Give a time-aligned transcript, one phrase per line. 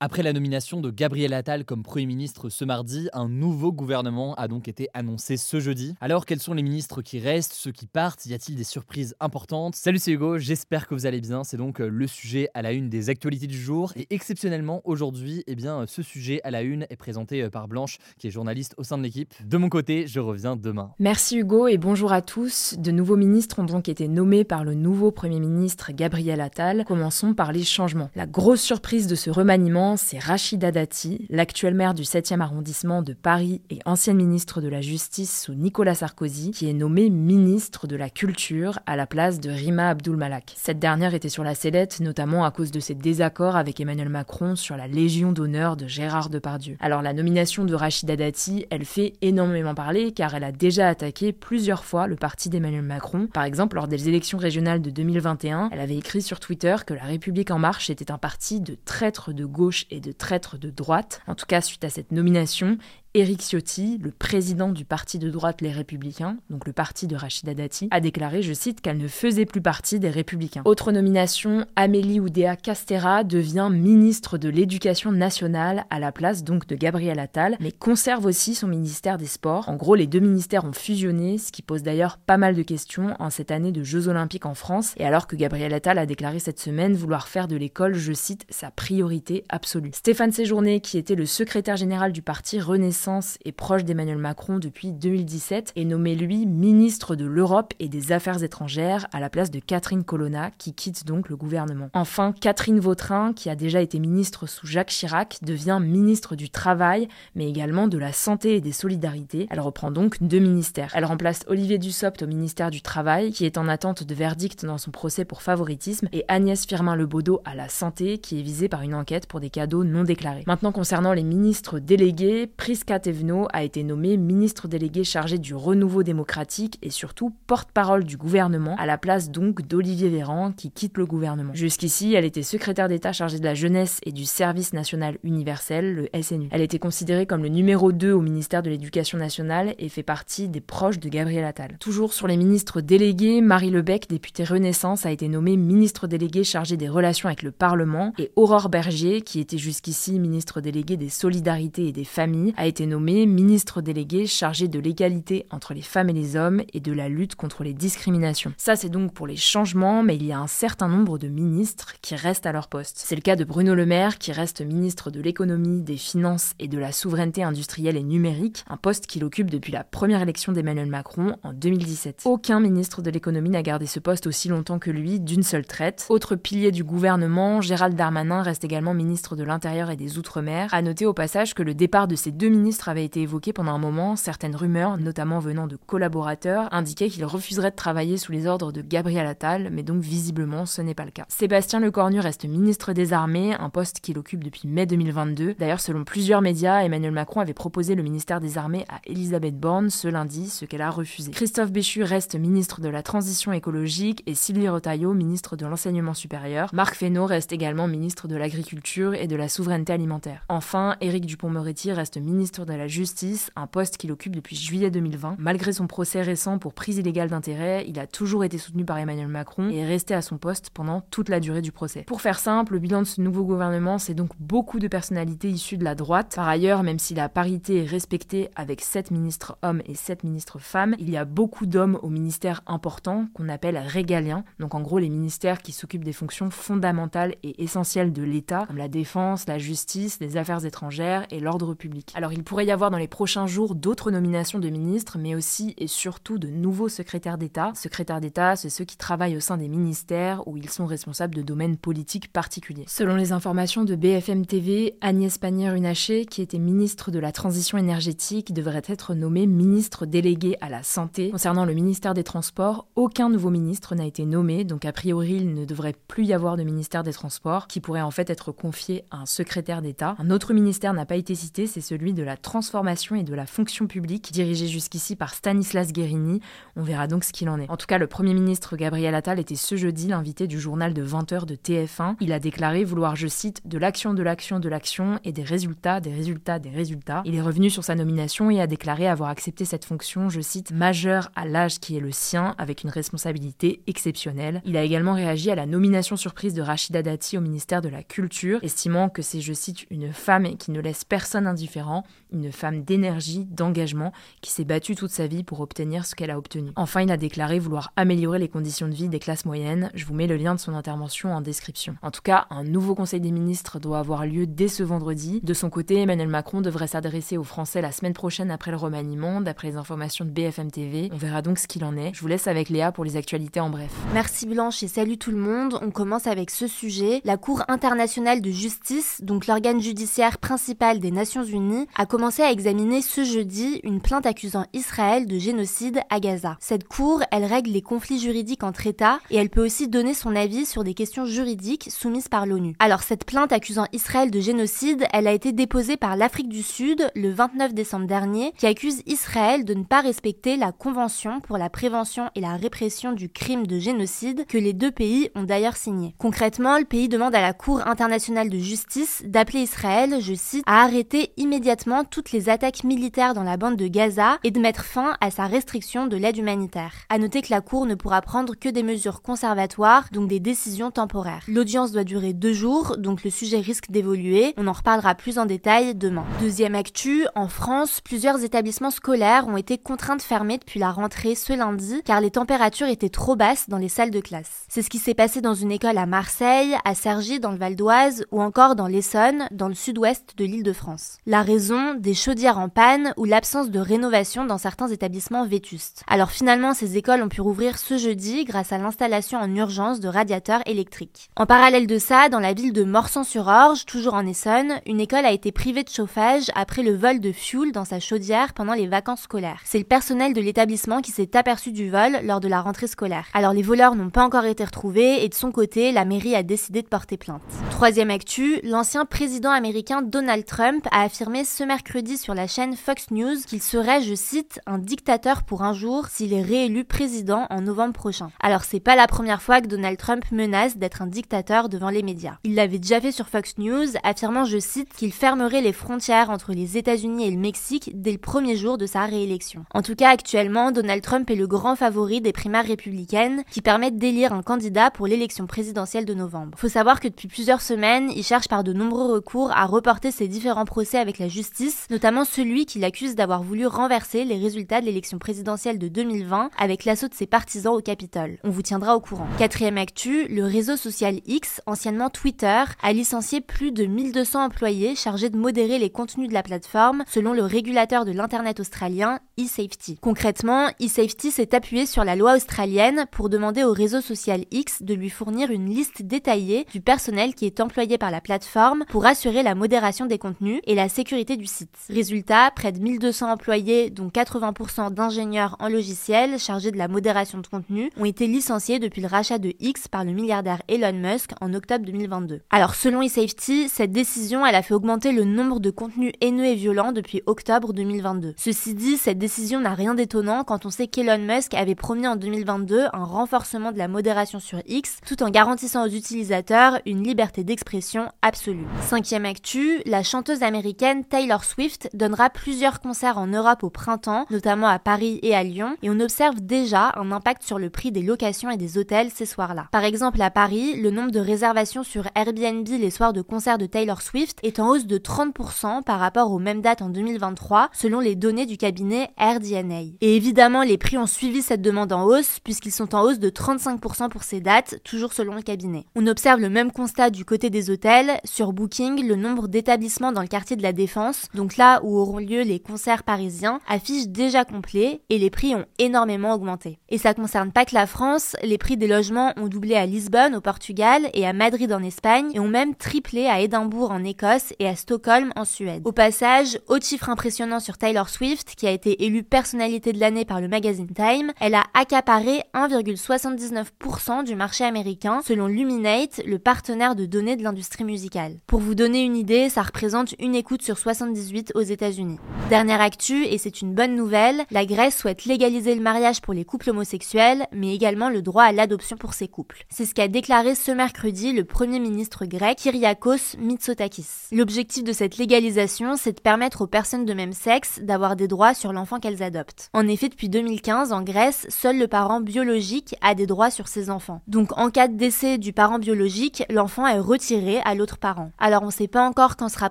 [0.00, 4.46] Après la nomination de Gabriel Attal comme Premier ministre ce mardi, un nouveau gouvernement a
[4.46, 5.96] donc été annoncé ce jeudi.
[6.00, 8.24] Alors, quels sont les ministres qui restent, ceux qui partent?
[8.24, 9.74] Y a-t-il des surprises importantes?
[9.74, 11.42] Salut, c'est Hugo, j'espère que vous allez bien.
[11.42, 13.92] C'est donc euh, le sujet à la une des actualités du jour.
[13.96, 17.98] Et exceptionnellement, aujourd'hui, eh bien, ce sujet à la une est présenté euh, par Blanche,
[18.18, 19.34] qui est journaliste au sein de l'équipe.
[19.44, 20.92] De mon côté, je reviens demain.
[21.00, 22.76] Merci Hugo et bonjour à tous.
[22.78, 26.84] De nouveaux ministres ont donc été nommés par le nouveau Premier ministre Gabriel Attal.
[26.86, 28.10] Commençons par les changements.
[28.14, 33.12] La grosse surprise de ce remaniement, c'est Rachida Dati, l'actuelle maire du 7e arrondissement de
[33.12, 37.96] Paris et ancienne ministre de la Justice sous Nicolas Sarkozy, qui est nommée ministre de
[37.96, 40.54] la Culture à la place de Rima Abdul Malak.
[40.56, 44.56] Cette dernière était sur la sellette, notamment à cause de ses désaccords avec Emmanuel Macron
[44.56, 46.76] sur la Légion d'honneur de Gérard Depardieu.
[46.80, 51.32] Alors la nomination de Rachida Dati, elle fait énormément parler car elle a déjà attaqué
[51.32, 53.28] plusieurs fois le parti d'Emmanuel Macron.
[53.32, 57.04] Par exemple, lors des élections régionales de 2021, elle avait écrit sur Twitter que la
[57.04, 61.20] République en marche était un parti de traîtres de gauche et de traîtres de droite.
[61.26, 62.78] En tout cas, suite à cette nomination,
[63.18, 67.52] Éric Ciotti, le président du parti de droite Les Républicains, donc le parti de Rachida
[67.52, 70.62] Dati, a déclaré, je cite, qu'elle ne faisait plus partie des Républicains.
[70.64, 76.76] Autre nomination, Amélie Oudéa Castera devient ministre de l'Éducation nationale à la place donc de
[76.76, 79.68] Gabriel Attal, mais conserve aussi son ministère des Sports.
[79.68, 83.16] En gros, les deux ministères ont fusionné, ce qui pose d'ailleurs pas mal de questions
[83.18, 86.38] en cette année de Jeux Olympiques en France, et alors que Gabriel Attal a déclaré
[86.38, 89.90] cette semaine vouloir faire de l'école, je cite, sa priorité absolue.
[89.92, 93.07] Stéphane Séjourné, qui était le secrétaire général du parti Renaissance,
[93.44, 98.42] et proche d'Emmanuel Macron depuis 2017, est nommé lui ministre de l'Europe et des Affaires
[98.42, 101.88] étrangères à la place de Catherine Colonna, qui quitte donc le gouvernement.
[101.94, 107.08] Enfin, Catherine Vautrin, qui a déjà été ministre sous Jacques Chirac, devient ministre du Travail,
[107.34, 109.46] mais également de la Santé et des Solidarités.
[109.50, 110.92] Elle reprend donc deux ministères.
[110.94, 114.78] Elle remplace Olivier Dussopt au ministère du Travail, qui est en attente de verdict dans
[114.78, 118.94] son procès pour favoritisme, et Agnès Firmin-Lebaudot à la Santé, qui est visée par une
[118.94, 120.44] enquête pour des cadeaux non déclarés.
[120.46, 122.46] Maintenant, concernant les ministres délégués,
[122.90, 128.86] A été nommé ministre délégué chargé du renouveau démocratique et surtout porte-parole du gouvernement, à
[128.86, 131.52] la place donc d'Olivier Véran qui quitte le gouvernement.
[131.54, 136.22] Jusqu'ici, elle était secrétaire d'État chargée de la jeunesse et du service national universel, le
[136.22, 136.48] SNU.
[136.50, 140.48] Elle était considérée comme le numéro 2 au ministère de l'Éducation nationale et fait partie
[140.48, 141.76] des proches de Gabriel Attal.
[141.80, 146.78] Toujours sur les ministres délégués, Marie Lebec, députée Renaissance, a été nommée ministre déléguée chargée
[146.78, 151.88] des relations avec le Parlement et Aurore Berger, qui était jusqu'ici ministre déléguée des solidarités
[151.88, 156.12] et des familles, a été nommé ministre délégué chargé de l'égalité entre les femmes et
[156.12, 158.52] les hommes et de la lutte contre les discriminations.
[158.56, 161.94] Ça, c'est donc pour les changements, mais il y a un certain nombre de ministres
[162.02, 162.96] qui restent à leur poste.
[162.98, 166.68] C'est le cas de Bruno Le Maire, qui reste ministre de l'économie, des finances et
[166.68, 170.88] de la souveraineté industrielle et numérique, un poste qu'il occupe depuis la première élection d'Emmanuel
[170.88, 172.22] Macron en 2017.
[172.24, 176.06] Aucun ministre de l'économie n'a gardé ce poste aussi longtemps que lui, d'une seule traite.
[176.08, 180.68] Autre pilier du gouvernement, Gérald Darmanin reste également ministre de l'Intérieur et des Outre-mer.
[180.72, 183.72] À noter au passage que le départ de ces deux ministres avait été évoqué pendant
[183.72, 188.46] un moment, certaines rumeurs, notamment venant de collaborateurs, indiquaient qu'il refuserait de travailler sous les
[188.46, 191.24] ordres de Gabriel Attal, mais donc visiblement ce n'est pas le cas.
[191.28, 195.54] Sébastien Lecornu reste ministre des Armées, un poste qu'il occupe depuis mai 2022.
[195.58, 199.90] D'ailleurs, selon plusieurs médias, Emmanuel Macron avait proposé le ministère des Armées à Elisabeth Borne
[199.90, 201.30] ce lundi, ce qu'elle a refusé.
[201.30, 206.70] Christophe Béchu reste ministre de la Transition écologique et Sylvie Retailleau ministre de l'Enseignement supérieur.
[206.72, 210.44] Marc Fesneau reste également ministre de l'Agriculture et de la Souveraineté alimentaire.
[210.48, 215.36] Enfin, Éric Dupont-Moretti reste ministre de la Justice, un poste qu'il occupe depuis juillet 2020.
[215.38, 219.28] Malgré son procès récent pour prise illégale d'intérêt, il a toujours été soutenu par Emmanuel
[219.28, 222.02] Macron et est resté à son poste pendant toute la durée du procès.
[222.02, 225.78] Pour faire simple, le bilan de ce nouveau gouvernement, c'est donc beaucoup de personnalités issues
[225.78, 226.34] de la droite.
[226.36, 230.58] Par ailleurs, même si la parité est respectée avec 7 ministres hommes et 7 ministres
[230.58, 234.98] femmes, il y a beaucoup d'hommes aux ministères importants qu'on appelle régaliens, donc en gros
[234.98, 239.58] les ministères qui s'occupent des fonctions fondamentales et essentielles de l'État, comme la défense, la
[239.58, 242.12] justice, les affaires étrangères et l'ordre public.
[242.14, 245.74] Alors il pourrait y avoir dans les prochains jours d'autres nominations de ministres, mais aussi
[245.76, 247.72] et surtout de nouveaux secrétaires d'État.
[247.74, 251.42] Secrétaires d'État, c'est ceux qui travaillent au sein des ministères où ils sont responsables de
[251.42, 252.86] domaines politiques particuliers.
[252.88, 258.54] Selon les informations de BFM TV, Agnès Pannier-Runacher, qui était ministre de la Transition énergétique,
[258.54, 261.30] devrait être nommée ministre déléguée à la Santé.
[261.30, 265.52] Concernant le ministère des Transports, aucun nouveau ministre n'a été nommé, donc a priori il
[265.52, 269.04] ne devrait plus y avoir de ministère des Transports, qui pourrait en fait être confié
[269.10, 270.14] à un secrétaire d'État.
[270.18, 273.46] Un autre ministère n'a pas été cité, c'est celui de la transformation et de la
[273.46, 276.40] fonction publique, dirigé jusqu'ici par Stanislas Guérini.
[276.76, 277.68] On verra donc ce qu'il en est.
[277.70, 281.04] En tout cas, le Premier ministre Gabriel Attal était ce jeudi l'invité du journal de
[281.04, 282.16] 20h de TF1.
[282.20, 286.00] Il a déclaré vouloir, je cite, de l'action, de l'action, de l'action et des résultats,
[286.00, 287.22] des résultats, des résultats.
[287.24, 290.72] Il est revenu sur sa nomination et a déclaré avoir accepté cette fonction, je cite,
[290.72, 294.62] majeure à l'âge qui est le sien, avec une responsabilité exceptionnelle.
[294.64, 298.02] Il a également réagi à la nomination surprise de Rachida Dati au ministère de la
[298.02, 302.82] Culture, estimant que c'est, je cite, une femme qui ne laisse personne indifférent, une femme
[302.82, 306.70] d'énergie, d'engagement, qui s'est battue toute sa vie pour obtenir ce qu'elle a obtenu.
[306.76, 309.90] Enfin, il a déclaré vouloir améliorer les conditions de vie des classes moyennes.
[309.94, 311.96] Je vous mets le lien de son intervention en description.
[312.02, 315.40] En tout cas, un nouveau Conseil des ministres doit avoir lieu dès ce vendredi.
[315.42, 319.40] De son côté, Emmanuel Macron devrait s'adresser aux Français la semaine prochaine après le remaniement,
[319.40, 321.08] d'après les informations de BFM TV.
[321.12, 322.12] On verra donc ce qu'il en est.
[322.14, 323.90] Je vous laisse avec Léa pour les actualités en bref.
[324.12, 325.78] Merci Blanche et salut tout le monde.
[325.82, 327.20] On commence avec ce sujet.
[327.24, 332.50] La Cour internationale de justice, donc l'organe judiciaire principal des Nations Unies, a commencé à
[332.50, 336.56] examiner ce jeudi une plainte accusant Israël de génocide à Gaza.
[336.60, 340.34] Cette cour, elle règle les conflits juridiques entre États et elle peut aussi donner son
[340.34, 342.74] avis sur des questions juridiques soumises par l'ONU.
[342.80, 347.08] Alors cette plainte accusant Israël de génocide, elle a été déposée par l'Afrique du Sud
[347.14, 351.70] le 29 décembre dernier, qui accuse Israël de ne pas respecter la Convention pour la
[351.70, 356.14] prévention et la répression du crime de génocide que les deux pays ont d'ailleurs signé.
[356.18, 360.82] Concrètement, le pays demande à la Cour internationale de justice d'appeler Israël, je cite, à
[360.82, 365.16] arrêter immédiatement toutes les attaques militaires dans la bande de Gaza et de mettre fin
[365.20, 366.92] à sa restriction de l'aide humanitaire.
[367.08, 370.90] À noter que la Cour ne pourra prendre que des mesures conservatoires, donc des décisions
[370.90, 371.44] temporaires.
[371.48, 374.54] L'audience doit durer deux jours, donc le sujet risque d'évoluer.
[374.56, 376.24] On en reparlera plus en détail demain.
[376.40, 381.34] Deuxième actu, en France, plusieurs établissements scolaires ont été contraints de fermer depuis la rentrée
[381.34, 384.64] ce lundi car les températures étaient trop basses dans les salles de classe.
[384.68, 387.76] C'est ce qui s'est passé dans une école à Marseille, à Cergy dans le Val
[387.76, 391.18] d'Oise ou encore dans l'Essonne, dans le sud-ouest de l'île de France.
[391.26, 396.02] La raison, des chaudières en panne ou l'absence de rénovation dans certains établissements vétustes.
[396.06, 400.08] Alors finalement, ces écoles ont pu rouvrir ce jeudi grâce à l'installation en urgence de
[400.08, 401.30] radiateurs électriques.
[401.36, 405.32] En parallèle de ça, dans la ville de Morsan-sur-Orge, toujours en Essonne, une école a
[405.32, 409.22] été privée de chauffage après le vol de fuel dans sa chaudière pendant les vacances
[409.22, 409.60] scolaires.
[409.64, 413.26] C'est le personnel de l'établissement qui s'est aperçu du vol lors de la rentrée scolaire.
[413.34, 416.42] Alors les voleurs n'ont pas encore été retrouvés et de son côté, la mairie a
[416.42, 417.42] décidé de porter plainte.
[417.70, 423.10] Troisième actu, l'ancien président américain Donald Trump a affirmé ce mercredi sur la chaîne Fox
[423.10, 427.62] News qu'il serait, je cite, un dictateur pour un jour s'il est réélu président en
[427.62, 428.30] novembre prochain.
[428.40, 432.02] Alors c'est pas la première fois que Donald Trump menace d'être un dictateur devant les
[432.02, 432.36] médias.
[432.44, 436.52] Il l'avait déjà fait sur Fox News, affirmant, je cite, qu'il fermerait les frontières entre
[436.52, 439.64] les États-Unis et le Mexique dès le premier jour de sa réélection.
[439.72, 443.98] En tout cas, actuellement, Donald Trump est le grand favori des primaires républicaines qui permettent
[443.98, 446.58] d'élire un candidat pour l'élection présidentielle de novembre.
[446.58, 450.28] Faut savoir que depuis plusieurs semaines, il cherche par de nombreux recours à reporter ses
[450.28, 454.86] différents procès avec la justice, notamment celui qui l'accuse d'avoir voulu renverser les résultats de
[454.86, 458.38] l'élection présidentielle de 2020 avec l'assaut de ses partisans au Capitole.
[458.44, 459.26] On vous tiendra au courant.
[459.38, 465.30] Quatrième actu, le réseau social X, anciennement Twitter, a licencié plus de 1200 employés chargés
[465.30, 469.98] de modérer les contenus de la plateforme, selon le régulateur de l'Internet australien, eSafety.
[470.00, 474.94] Concrètement, eSafety s'est appuyé sur la loi australienne pour demander au réseau social X de
[474.94, 479.42] lui fournir une liste détaillée du personnel qui est employé par la plateforme pour assurer
[479.42, 481.67] la modération des contenus et la sécurité du site.
[481.88, 487.46] Résultat, près de 1200 employés, dont 80% d'ingénieurs en logiciel chargés de la modération de
[487.46, 491.54] contenu, ont été licenciés depuis le rachat de X par le milliardaire Elon Musk en
[491.54, 492.40] octobre 2022.
[492.50, 496.54] Alors selon eSafety, cette décision elle a fait augmenter le nombre de contenus haineux et
[496.54, 498.34] violents depuis octobre 2022.
[498.36, 502.16] Ceci dit, cette décision n'a rien d'étonnant quand on sait qu'Elon Musk avait promis en
[502.16, 507.44] 2022 un renforcement de la modération sur X tout en garantissant aux utilisateurs une liberté
[507.44, 508.66] d'expression absolue.
[508.82, 511.57] Cinquième actu, la chanteuse américaine Taylor Swift
[511.92, 516.00] donnera plusieurs concerts en Europe au printemps, notamment à Paris et à Lyon, et on
[516.00, 519.66] observe déjà un impact sur le prix des locations et des hôtels ces soirs-là.
[519.72, 523.66] Par exemple, à Paris, le nombre de réservations sur Airbnb les soirs de concerts de
[523.66, 528.00] Taylor Swift est en hausse de 30% par rapport aux mêmes dates en 2023, selon
[528.00, 529.80] les données du cabinet AirDNA.
[530.00, 533.30] Et évidemment, les prix ont suivi cette demande en hausse, puisqu'ils sont en hausse de
[533.30, 535.86] 35% pour ces dates, toujours selon le cabinet.
[535.96, 538.20] On observe le même constat du côté des hôtels.
[538.24, 542.18] Sur Booking, le nombre d'établissements dans le quartier de la Défense donc là où auront
[542.18, 546.80] lieu les concerts parisiens, affichent déjà complet et les prix ont énormément augmenté.
[546.88, 550.34] Et ça concerne pas que la France, les prix des logements ont doublé à Lisbonne
[550.34, 554.52] au Portugal et à Madrid en Espagne et ont même triplé à Édimbourg en Écosse
[554.58, 555.82] et à Stockholm en Suède.
[555.84, 560.24] Au passage, autre chiffre impressionnant sur Taylor Swift, qui a été élue personnalité de l'année
[560.24, 566.96] par le magazine Time, elle a accaparé 1,79% du marché américain selon Luminate, le partenaire
[566.96, 568.38] de données de l'industrie musicale.
[568.48, 572.18] Pour vous donner une idée, ça représente une écoute sur 78 aux États-Unis.
[572.48, 576.46] Dernière actu, et c'est une bonne nouvelle, la Grèce souhaite légaliser le mariage pour les
[576.46, 579.66] couples homosexuels, mais également le droit à l'adoption pour ces couples.
[579.68, 584.06] C'est ce qu'a déclaré ce mercredi le premier ministre grec Kyriakos Mitsotakis.
[584.32, 588.54] L'objectif de cette légalisation, c'est de permettre aux personnes de même sexe d'avoir des droits
[588.54, 589.68] sur l'enfant qu'elles adoptent.
[589.74, 593.90] En effet, depuis 2015, en Grèce, seul le parent biologique a des droits sur ses
[593.90, 594.22] enfants.
[594.26, 598.30] Donc en cas de décès du parent biologique, l'enfant est retiré à l'autre parent.
[598.38, 599.70] Alors on ne sait pas encore quand sera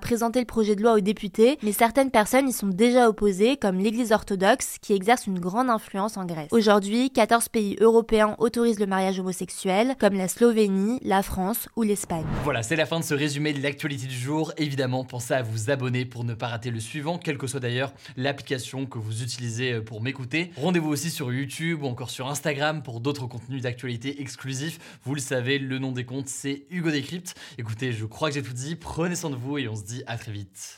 [0.00, 3.78] présenté le projet de loi aux députés, mais certaines personnes y sont déjà opposées, comme
[3.78, 6.48] l'Église orthodoxe, qui exerce une grande influence en Grèce.
[6.50, 12.26] Aujourd'hui, 14 pays européens autorisent le mariage homosexuel, comme la Slovénie, la France ou l'Espagne.
[12.44, 14.52] Voilà, c'est la fin de ce résumé de l'actualité du jour.
[14.56, 17.92] Évidemment, pensez à vous abonner pour ne pas rater le suivant, quelle que soit d'ailleurs
[18.16, 20.50] l'application que vous utilisez euh, pour m'écouter.
[20.56, 24.78] Rendez-vous aussi sur YouTube ou encore sur Instagram pour d'autres contenus d'actualité exclusifs.
[25.04, 27.34] Vous le savez, le nom des comptes, c'est Hugo Décrypte.
[27.58, 28.76] Écoutez, je crois que j'ai tout dit.
[28.76, 30.77] Prenez soin de vous et on se dit à très vite.